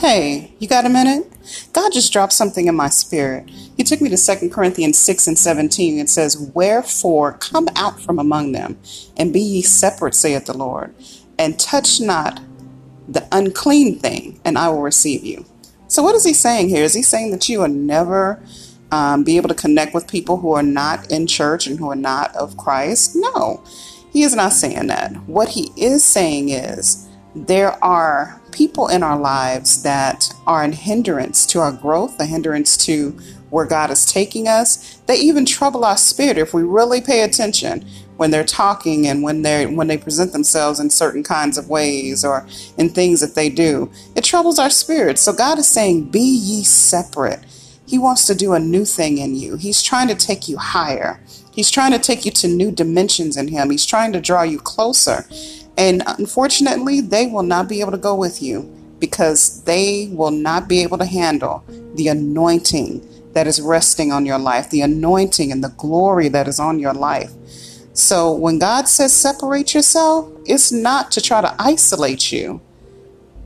[0.00, 1.30] Hey, you got a minute?
[1.74, 3.50] God just dropped something in my spirit.
[3.76, 5.98] He took me to 2 Corinthians 6 and 17.
[5.98, 8.78] It says, Wherefore come out from among them,
[9.18, 10.94] and be ye separate, saith the Lord,
[11.38, 12.40] and touch not
[13.08, 15.44] the unclean thing, and I will receive you.
[15.86, 16.82] So, what is he saying here?
[16.82, 18.42] Is he saying that you will never
[18.90, 21.94] um, be able to connect with people who are not in church and who are
[21.94, 23.12] not of Christ?
[23.16, 23.62] No,
[24.14, 25.14] he is not saying that.
[25.26, 31.46] What he is saying is, there are people in our lives that are a hindrance
[31.46, 33.10] to our growth, a hindrance to
[33.50, 35.00] where God is taking us.
[35.06, 37.84] They even trouble our spirit if we really pay attention
[38.16, 42.24] when they're talking and when they when they present themselves in certain kinds of ways
[42.24, 43.90] or in things that they do.
[44.14, 45.18] It troubles our spirit.
[45.18, 47.40] So God is saying, "Be ye separate."
[47.86, 49.56] He wants to do a new thing in you.
[49.56, 51.20] He's trying to take you higher.
[51.50, 53.70] He's trying to take you to new dimensions in him.
[53.70, 55.26] He's trying to draw you closer.
[55.80, 60.68] And unfortunately, they will not be able to go with you because they will not
[60.68, 61.64] be able to handle
[61.94, 66.60] the anointing that is resting on your life, the anointing and the glory that is
[66.60, 67.32] on your life.
[67.94, 72.60] So when God says separate yourself, it's not to try to isolate you,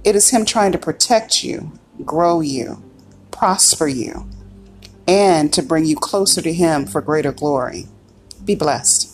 [0.03, 1.71] it is Him trying to protect you,
[2.05, 2.83] grow you,
[3.31, 4.29] prosper you,
[5.07, 7.87] and to bring you closer to Him for greater glory.
[8.45, 9.14] Be blessed.